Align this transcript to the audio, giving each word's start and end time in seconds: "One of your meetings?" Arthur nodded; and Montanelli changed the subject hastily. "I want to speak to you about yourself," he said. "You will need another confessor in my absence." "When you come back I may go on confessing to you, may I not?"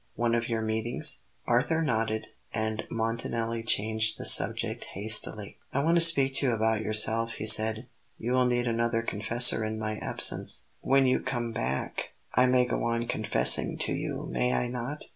"One 0.15 0.33
of 0.33 0.49
your 0.49 0.63
meetings?" 0.63 1.25
Arthur 1.45 1.83
nodded; 1.83 2.29
and 2.51 2.81
Montanelli 2.89 3.61
changed 3.61 4.17
the 4.17 4.25
subject 4.25 4.85
hastily. 4.95 5.57
"I 5.71 5.83
want 5.83 5.93
to 5.93 6.01
speak 6.03 6.33
to 6.37 6.47
you 6.47 6.53
about 6.55 6.81
yourself," 6.81 7.33
he 7.33 7.45
said. 7.45 7.85
"You 8.17 8.31
will 8.31 8.47
need 8.47 8.67
another 8.67 9.03
confessor 9.03 9.63
in 9.63 9.77
my 9.77 9.97
absence." 9.97 10.65
"When 10.79 11.05
you 11.05 11.19
come 11.19 11.51
back 11.51 12.13
I 12.33 12.47
may 12.47 12.65
go 12.65 12.83
on 12.85 13.05
confessing 13.05 13.77
to 13.81 13.93
you, 13.93 14.27
may 14.31 14.53
I 14.53 14.67
not?" 14.69 15.03